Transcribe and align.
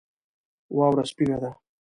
واوره 0.75 1.03
سپینه 1.11 1.37
ده 1.41 1.49